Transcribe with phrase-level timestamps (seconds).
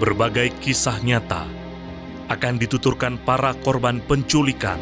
[0.00, 1.44] berbagai kisah nyata
[2.32, 4.80] akan dituturkan para korban penculikan.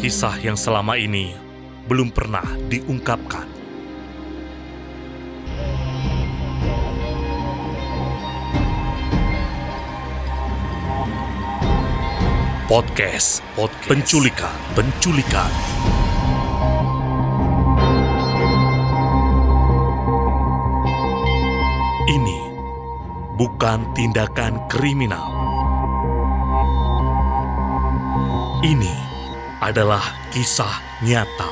[0.00, 1.36] Kisah yang selama ini
[1.84, 3.52] belum pernah diungkapkan.
[12.64, 15.52] Podcast, Podcast Penculikan, Penculikan.
[23.34, 25.26] Bukan tindakan kriminal.
[28.62, 28.94] Ini
[29.58, 30.70] adalah kisah
[31.02, 31.50] nyata.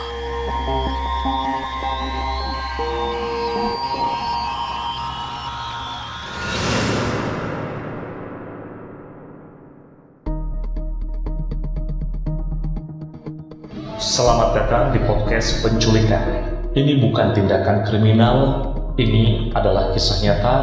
[13.98, 16.46] Selamat datang di podcast penculikan.
[16.72, 20.56] Ini bukan tindakan kriminal, ini adalah kisah nyata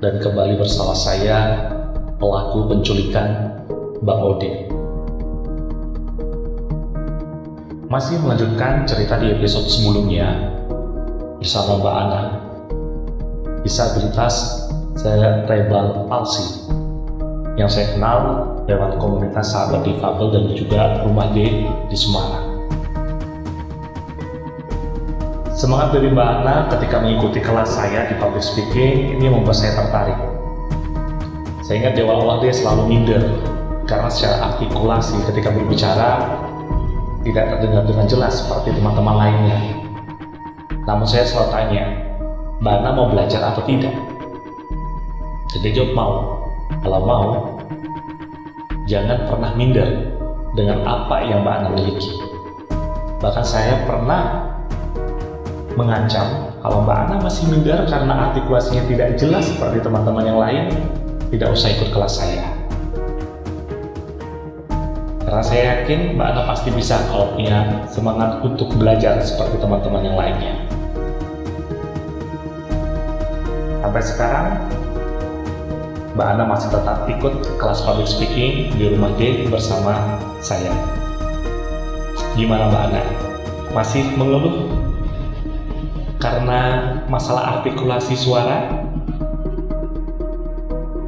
[0.00, 1.68] dan kembali bersama saya
[2.20, 3.56] pelaku penculikan
[4.04, 4.68] Bang Ode.
[7.86, 10.52] Masih melanjutkan cerita di episode sebelumnya
[11.40, 12.22] bersama Mbak Ana.
[13.64, 14.66] Disabilitas
[14.98, 16.66] saya rebel palsi
[17.56, 18.18] yang saya kenal
[18.68, 22.45] lewat komunitas sahabat difabel dan juga rumah D di Semarang.
[25.56, 30.20] Semangat dari Mbak Ana ketika mengikuti kelas saya di public speaking ini membuat saya tertarik.
[31.64, 33.24] Saya ingat di awal-awal dia selalu minder
[33.88, 36.28] karena secara artikulasi ketika berbicara
[37.24, 39.58] tidak terdengar dengan jelas seperti teman-teman lainnya.
[40.84, 41.84] Namun saya selalu tanya,
[42.60, 43.96] Mbak Ana mau belajar atau tidak?
[45.56, 46.12] Dan dia jawab mau.
[46.84, 47.26] Kalau mau,
[48.84, 49.88] jangan pernah minder
[50.52, 52.20] dengan apa yang Mbak Ana miliki.
[53.24, 54.45] Bahkan saya pernah
[55.76, 60.64] mengancam kalau Mbak Ana masih minder karena artikulasinya tidak jelas seperti teman-teman yang lain,
[61.30, 62.48] tidak usah ikut kelas saya.
[65.22, 70.16] Karena saya yakin Mbak Ana pasti bisa kalau punya semangat untuk belajar seperti teman-teman yang
[70.18, 70.54] lainnya.
[73.84, 74.46] Sampai sekarang,
[76.18, 80.72] Mbak Ana masih tetap ikut kelas public speaking di rumah D bersama saya.
[82.34, 83.02] Gimana Mbak Ana?
[83.76, 84.75] Masih mengeluh
[86.18, 86.60] karena
[87.08, 88.86] masalah artikulasi suara?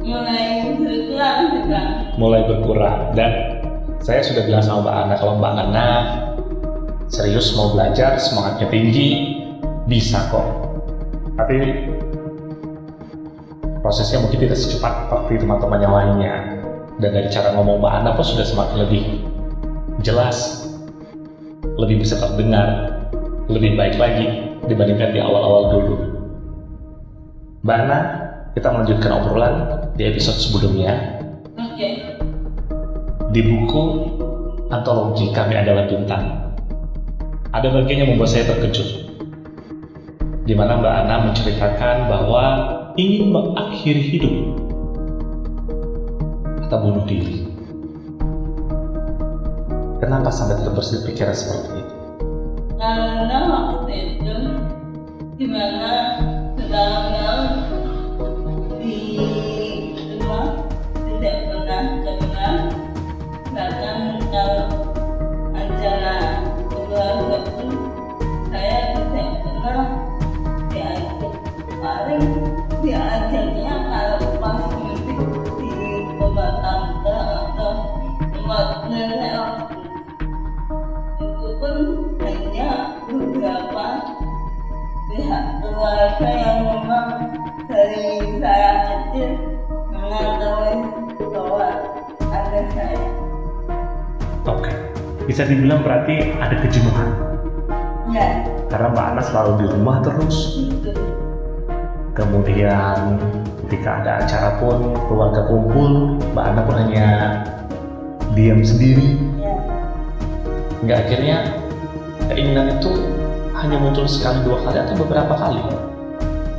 [0.09, 1.81] mulai berkurang juga.
[2.17, 2.99] Mulai berkurang.
[3.13, 3.31] Dan
[4.01, 5.87] saya sudah bilang sama Mbak Ana kalau Mbak Ana
[7.09, 9.07] serius mau belajar semangatnya tinggi
[9.85, 10.47] bisa kok.
[11.37, 11.57] Tapi
[13.79, 16.35] prosesnya mungkin tidak secepat seperti teman-teman yang lainnya.
[16.99, 19.03] Dan dari cara ngomong Mbak Ana pun sudah semakin lebih
[19.99, 20.65] jelas
[21.79, 22.91] lebih bisa terdengar
[23.51, 25.95] lebih baik lagi dibandingkan di awal-awal dulu
[27.65, 27.97] Mbak Ana
[28.53, 29.55] kita melanjutkan obrolan
[29.97, 30.93] di episode sebelumnya
[31.57, 31.89] oke
[33.29, 33.83] di buku
[34.69, 36.53] antologi Kami Adalah Bintang.
[37.49, 39.09] Ada bagian yang membuat saya terkejut.
[40.45, 42.43] Di mana Mbak Ana menceritakan bahwa
[42.97, 44.33] ingin mengakhiri hidup
[46.65, 47.45] atau bunuh diri.
[50.01, 51.99] Kenapa sampai terbersit pikiran seperti itu?
[52.79, 54.35] karena waktu itu
[55.39, 56.19] dimana
[56.59, 57.28] sedang
[95.39, 97.15] bisa dibilang berarti ada kejenuhan.
[98.11, 100.59] ya Karena Mbak Ana selalu di rumah terus.
[100.67, 100.91] itu
[102.11, 103.15] Kemudian
[103.63, 107.07] ketika ada acara pun keluarga kumpul, Mbak Ana pun hanya
[108.35, 109.15] diam sendiri.
[109.39, 109.55] ya
[110.83, 111.37] Hingga akhirnya
[112.27, 112.91] keinginan itu
[113.55, 115.63] hanya muncul sekali dua kali atau beberapa kali.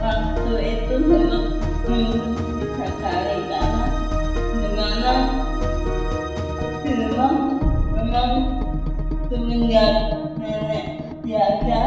[0.00, 0.96] waktu itu
[1.84, 2.49] hmm,
[9.60, 10.84] semenjak nenek
[11.20, 11.84] tiada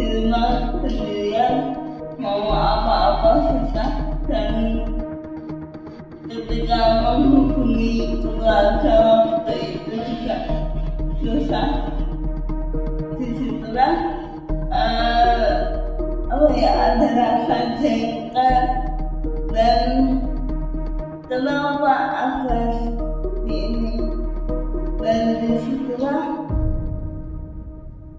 [0.00, 1.76] di rumah sendirian
[2.16, 3.92] mau apa-apa susah
[4.24, 4.80] dan
[6.24, 8.96] ketika menghubungi keluarga
[9.28, 10.36] waktu itu juga
[11.20, 11.68] susah.
[13.20, 13.94] Di situlah
[14.72, 15.52] eh,
[17.12, 18.56] rasa jengkel
[19.52, 19.84] dan
[21.28, 22.97] kenapa aku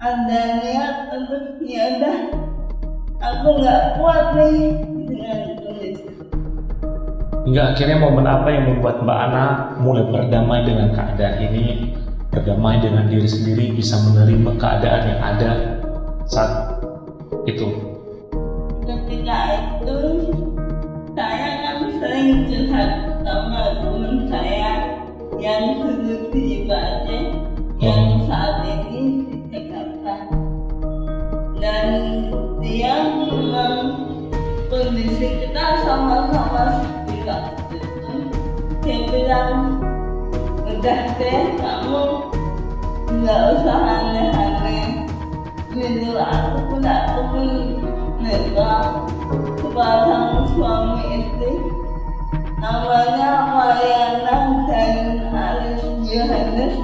[0.09, 2.17] ada niat untuk udah
[3.21, 4.73] aku nggak kuat nih.
[5.09, 6.05] Dengan kondisi
[7.45, 9.45] Hingga akhirnya momen apa yang membuat Mbak Ana
[9.81, 11.93] mulai berdamai dengan keadaan ini,
[12.29, 15.51] berdamai dengan diri sendiri, bisa menerima keadaan yang ada
[16.29, 16.77] saat
[17.49, 17.69] itu.
[18.85, 19.41] ketika
[19.81, 19.97] itu
[21.17, 22.91] saya kan sering curhat
[23.25, 24.73] sama teman saya
[25.41, 27.23] yang duduk di Aceh
[27.79, 28.58] yang saat
[32.79, 34.07] dia memang
[34.71, 36.79] kondisi kita sama-sama
[37.27, 38.15] waktu itu
[38.79, 39.83] dia bilang
[40.63, 42.03] udah deh kamu
[43.19, 45.11] nggak usah aneh-aneh.
[45.75, 47.47] Gitu aku pun aku pun
[48.23, 49.03] nikah
[49.59, 51.59] sepasang suami istri.
[52.63, 54.37] Namanya Mariana
[54.71, 56.75] dan Aris Yohanes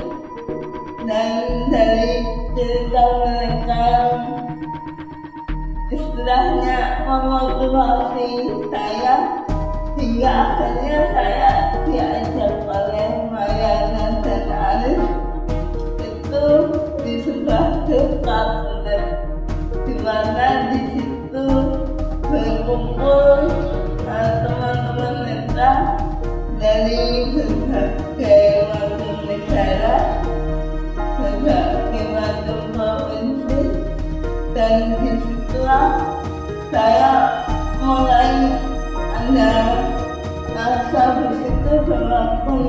[1.08, 2.20] dan dari
[2.52, 4.05] cerita mereka
[6.26, 9.46] istilahnya memotivasi saya
[9.94, 11.52] hingga akhirnya saya
[11.86, 15.06] diajak oleh Mariana dan Aris
[16.02, 16.48] itu
[17.06, 18.50] di sebuah dekat
[19.86, 21.46] di mana di situ
[22.26, 23.35] berkumpul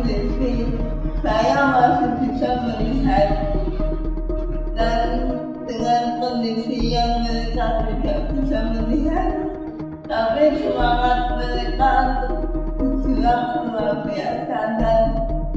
[0.06, 0.70] kondisi
[1.18, 3.28] saya masih bisa melihat
[4.78, 5.02] dan
[5.66, 9.34] dengan kondisi yang mereka tidak bisa melihat
[10.06, 11.90] tapi semangat mereka
[12.22, 12.38] untuk
[12.78, 15.00] berjuang luar biasa dan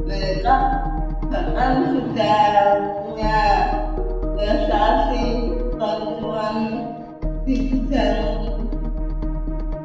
[0.02, 0.56] mereka
[1.30, 2.50] bahkan sudah
[3.06, 3.42] punya
[4.34, 5.26] prestasi
[5.78, 6.58] bantuan
[7.46, 8.26] di bidang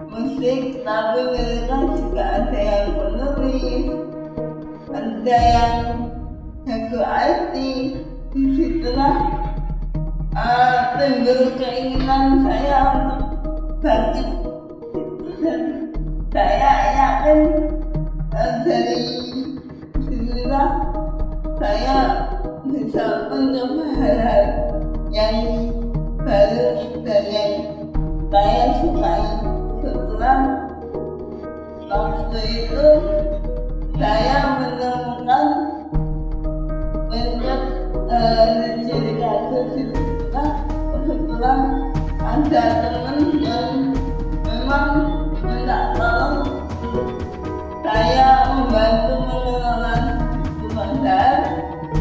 [0.09, 4.14] musik tapi mereka juga ada yang menulis
[4.95, 5.75] ada yang
[6.95, 7.55] IT
[8.35, 9.15] di situlah
[10.39, 13.23] uh, timbul keinginan saya untuk
[13.83, 14.29] bangkit.
[15.43, 15.63] Dan
[16.31, 17.41] saya yakin
[18.35, 19.03] uh, dari
[20.07, 20.71] sinilah
[21.59, 21.99] saya
[22.71, 24.45] bisa mencoba hal-hal
[25.11, 25.37] yang
[26.23, 26.71] baru
[27.03, 27.53] dan yang
[28.31, 29.25] saya sukai.
[29.83, 30.39] Setelah
[31.91, 32.89] waktu itu
[33.95, 34.54] saya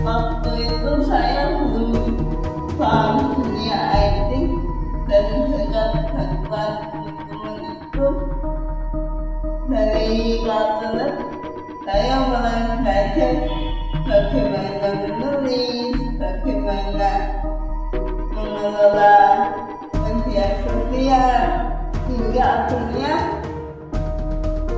[0.03, 1.95] waktu itu saya belum
[2.75, 4.31] paham dunia IT
[5.07, 8.07] dan dengan bantuan teman-teman itu
[9.71, 11.15] dari Kaltelet
[11.88, 13.33] saya mulai belajar
[14.03, 17.12] bagaimana menulis, bagaimana
[18.36, 19.17] mengelola
[20.03, 21.43] media sosial
[22.12, 23.13] hingga akhirnya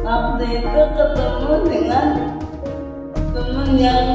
[0.05, 2.07] waktu itu ketemu dengan
[3.35, 4.14] teman yang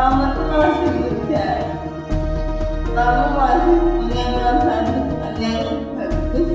[0.00, 1.48] kamu tuh masih muda
[2.96, 6.50] kamu masih punya masa depan yang bagus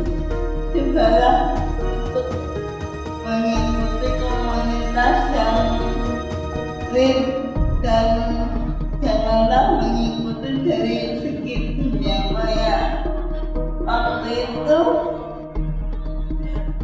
[0.74, 1.38] cobalah
[1.78, 2.28] untuk
[3.22, 5.62] mengikuti komunitas yang
[6.90, 7.20] lead
[7.86, 8.10] dan
[9.06, 13.06] janganlah mengikuti dari segi dunia maya.
[13.86, 14.82] Waktu itu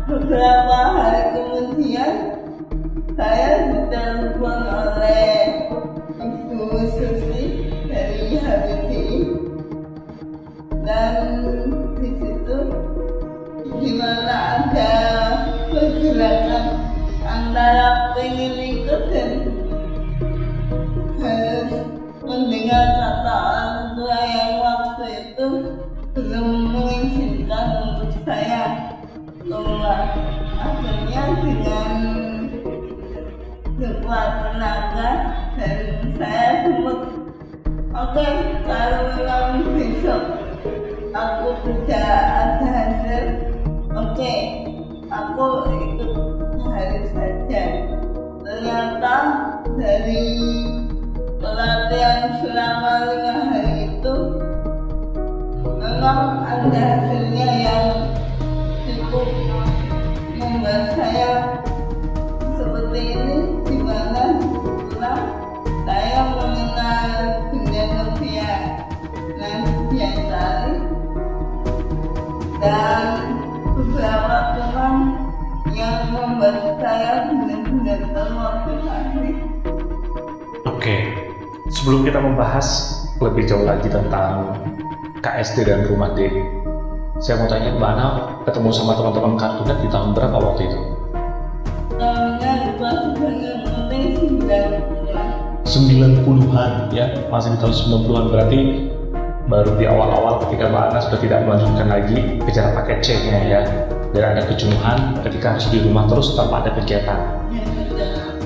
[0.06, 0.78] beberapa
[37.92, 38.28] oke
[38.68, 40.24] kalau memang besok.
[41.12, 42.08] Aku tidak
[42.40, 43.26] ada hasil.
[43.92, 44.34] Oke
[45.12, 46.12] aku ikut
[46.64, 47.64] hari saja.
[48.42, 49.16] Ternyata
[49.76, 50.28] dari
[51.42, 54.16] pelatihan selama lima hari itu
[55.78, 57.21] memang ada hasilnya
[72.62, 73.42] dan
[73.74, 74.96] beberapa teman
[75.74, 79.30] yang membuat saya benar-benar termotivasi
[80.70, 80.98] Oke,
[81.74, 82.68] sebelum kita membahas
[83.18, 84.54] lebih jauh lagi tentang
[85.22, 86.30] KSD dan Rumah D,
[87.22, 88.08] saya mau tanya Mbak Ana
[88.46, 90.80] ketemu sama teman-teman kartunet di tahun berapa waktu itu?
[92.02, 94.06] tahunnya pas dengan mulai
[95.66, 98.60] sembilan bulan 90-an ya, masih di tahun 90-an berarti
[99.52, 103.62] baru di awal-awal ketika Mbak Ana sudah tidak melanjutkan lagi kejar paket C-nya ya
[104.16, 107.20] dan ada kejenuhan ketika harus di rumah terus tanpa ada kegiatan.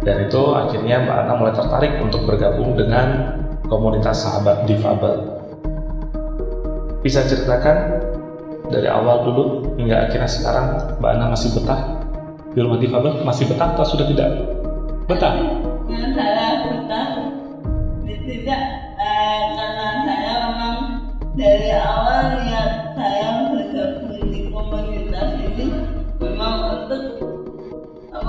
[0.00, 3.36] dan itu akhirnya Mbak Ana mulai tertarik untuk bergabung dengan
[3.68, 5.36] komunitas sahabat difabel.
[7.04, 8.00] Bisa ceritakan
[8.72, 11.80] dari awal dulu hingga akhirnya sekarang Mbak Ana masih betah
[12.56, 13.12] di rumah difabel?
[13.28, 14.28] Masih betah atau sudah tidak?
[15.04, 15.34] Betah?
[15.90, 17.09] Saya betah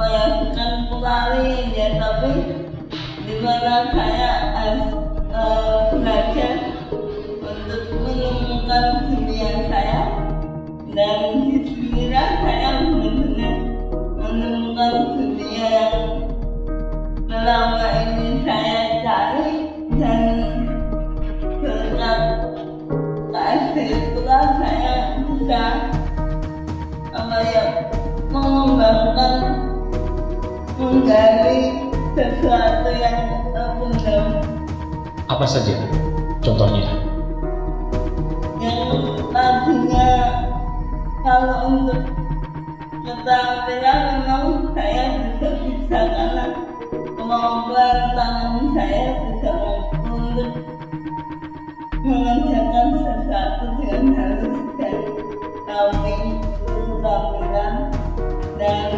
[0.08, 2.34] ya bukan pelari ya tapi
[3.26, 3.92] di mana
[43.22, 46.46] keterampilan memang saya bisa bisa karena
[47.14, 50.54] kemampuan tangan saya bisa mampu untuk
[52.02, 54.98] mengerjakan sesuatu dengan halus dan
[55.70, 56.18] rapi
[56.66, 57.74] keterampilan
[58.58, 58.92] dan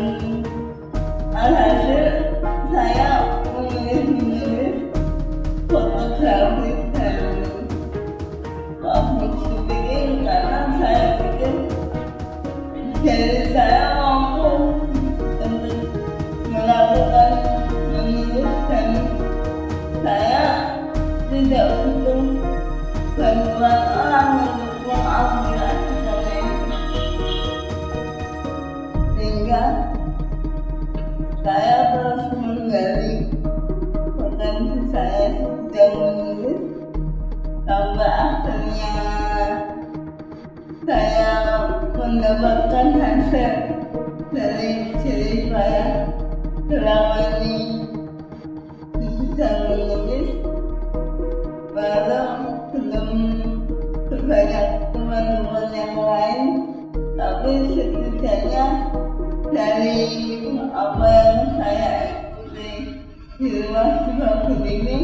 [1.36, 2.08] alhasil
[2.72, 3.12] saya
[3.52, 4.88] memilih-memilih
[5.68, 7.44] fotografi dan
[8.80, 11.54] public speaking karena saya pikir
[13.04, 13.83] jadi saya
[23.64, 26.44] bantuan orang untuk mengaplikasikannya
[29.16, 29.64] sehingga
[31.48, 33.14] saya terus menggali
[34.20, 36.60] potensi saya sudah menulis
[37.64, 38.96] sampai akhirnya
[40.84, 41.32] saya
[41.96, 43.54] mendapatkan hasil
[44.36, 46.12] dari diri saya
[46.68, 47.33] selama
[63.44, 64.98] di rumah sebagai ini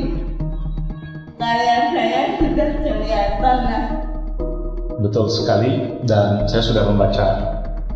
[1.36, 3.84] karya saya sudah kelihatan lah
[5.00, 7.40] Betul sekali dan saya sudah membaca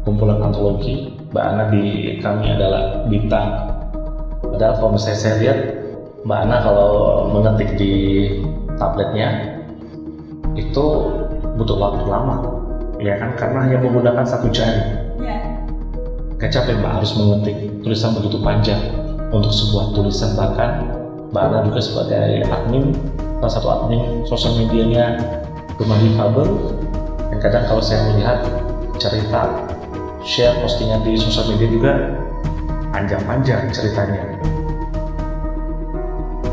[0.08, 1.12] kumpulan antologi.
[1.36, 3.76] Mbak Ana di kami adalah bintang.
[4.40, 5.60] Padahal kalau misalnya saya lihat
[6.24, 6.92] Mbak Ana kalau
[7.28, 7.92] mengetik di
[8.80, 9.60] tabletnya
[10.56, 10.86] itu
[11.60, 12.40] butuh waktu lama.
[13.04, 13.36] Ya kan?
[13.36, 15.12] Karena hanya menggunakan satu jari.
[15.20, 15.44] Ya.
[16.40, 17.84] Gak capek Mbak harus mengetik.
[17.84, 19.03] Tulisan begitu panjang
[19.34, 20.94] untuk sebuah tulisan bahkan
[21.34, 22.94] Mbak juga sebagai admin
[23.42, 25.18] salah satu admin sosial medianya
[25.82, 26.50] Rumah Difabel
[27.34, 28.46] dan kadang kalau saya melihat
[29.02, 29.50] cerita
[30.22, 31.94] share postingan di sosial media juga
[32.94, 34.38] panjang-panjang ceritanya.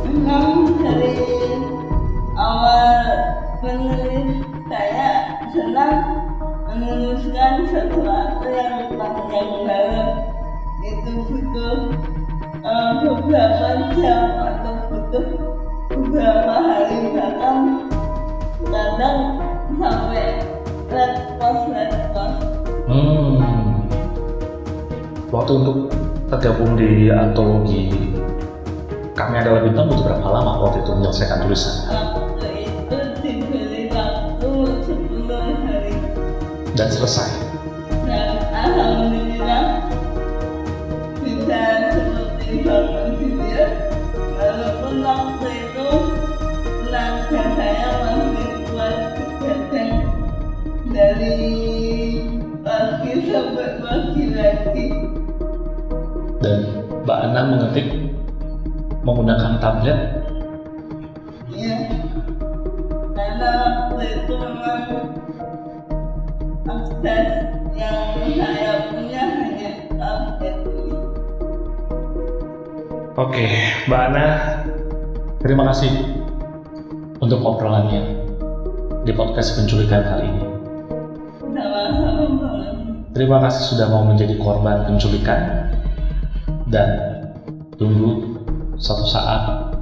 [0.08, 1.20] Memang dari
[2.40, 2.96] awal
[3.60, 4.40] menulis
[4.72, 5.96] saya senang
[6.72, 10.08] menuliskan sesuatu yang panjang banget
[10.80, 11.92] itu butuh
[13.00, 15.26] beberapa jam atau butuh
[15.90, 17.56] beberapa hari bahkan
[18.62, 19.18] kadang
[19.74, 20.26] sampai
[20.88, 22.38] red post red post
[22.90, 23.86] Hmm.
[25.30, 25.94] Waktu untuk
[26.26, 27.86] tergabung di antologi
[29.14, 31.74] kami adalah bintang butuh berapa lama waktu itu menyelesaikan tulisan?
[31.86, 34.50] waktu itu diberi waktu
[34.90, 35.30] 10
[35.62, 35.94] hari
[36.74, 37.49] Dan selesai.
[56.40, 56.58] Dan
[57.04, 57.86] Mbak Ana mengetik
[59.04, 59.98] menggunakan tablet.
[61.50, 61.76] ya
[63.12, 63.48] karena
[63.90, 64.80] waktu itu memang
[66.64, 67.26] akses
[67.76, 70.56] yang saya punya hanya tablet
[73.20, 73.44] Oke,
[73.84, 74.26] Mbak Ana,
[75.44, 75.92] terima kasih
[77.20, 78.24] untuk obrolannya
[79.04, 80.29] di podcast penculikan kali ini.
[83.20, 85.68] Terima kasih sudah mau menjadi korban penculikan
[86.72, 86.88] dan
[87.76, 88.40] tunggu
[88.80, 89.76] suatu saat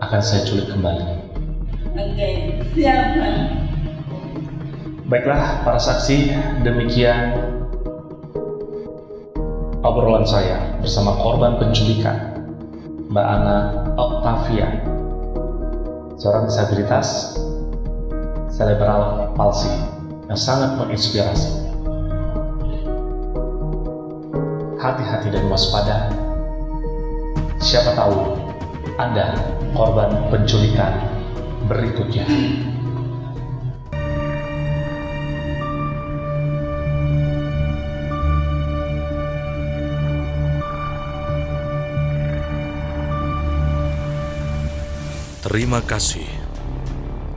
[0.00, 1.04] akan saya culik kembali.
[2.00, 2.28] Oke,
[2.72, 3.12] siap.
[5.04, 6.32] Baiklah para saksi,
[6.64, 7.36] demikian
[9.84, 12.40] obrolan saya bersama korban penculikan
[13.12, 13.56] Mbak Ana
[14.00, 14.80] Octavia,
[16.16, 17.36] seorang disabilitas
[18.48, 19.68] cerebral palsy
[20.24, 21.67] yang sangat menginspirasi.
[24.78, 26.06] Hati-hati dan waspada.
[27.58, 28.38] Siapa tahu
[28.94, 29.34] Anda
[29.74, 31.02] korban penculikan
[31.66, 32.22] berikutnya.
[45.42, 46.28] Terima kasih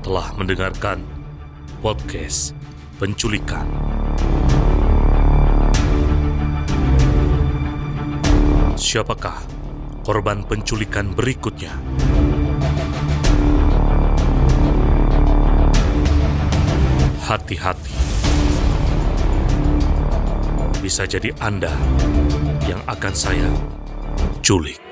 [0.06, 1.02] telah mendengarkan
[1.82, 2.54] podcast
[3.02, 3.91] penculikan.
[8.92, 9.40] Siapakah
[10.04, 11.72] korban penculikan berikutnya?
[17.24, 17.96] Hati-hati.
[20.84, 21.72] Bisa jadi Anda
[22.68, 23.48] yang akan saya
[24.44, 24.91] culik.